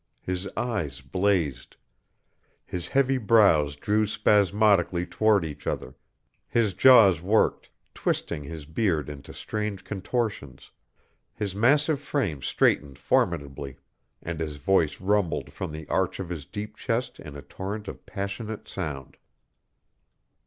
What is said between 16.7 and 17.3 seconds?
chest